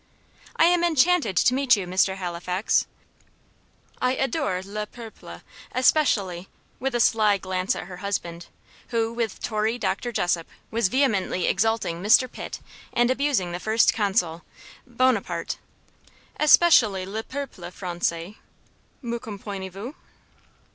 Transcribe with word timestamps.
"I 0.55 0.63
am 0.65 0.83
enchanted 0.83 1.37
to 1.37 1.53
meet 1.53 1.75
you, 1.75 1.85
Mr. 1.85 2.15
Halifax; 2.15 2.87
I 4.01 4.15
adore 4.15 4.63
'le 4.65 4.87
peuple.' 4.87 5.41
Especially" 5.73 6.47
with 6.79 6.95
a 6.95 6.99
sly 6.99 7.37
glance 7.37 7.75
at 7.75 7.83
her 7.83 7.97
husband, 7.97 8.47
who, 8.87 9.13
with 9.13 9.39
Tory 9.43 9.77
Dr. 9.77 10.11
Jessop, 10.11 10.47
was 10.71 10.87
vehemently 10.87 11.45
exalting 11.45 12.01
Mr. 12.01 12.27
Pitt 12.27 12.61
and 12.91 13.11
abusing 13.11 13.51
the 13.51 13.59
First 13.59 13.93
Consul, 13.93 14.41
Bonaparte 14.87 15.59
"especially 16.39 17.05
le 17.05 17.21
peuple 17.21 17.69
Francais. 17.69 18.39
Me 19.03 19.19
comprenez 19.19 19.71
vous?" 19.71 19.93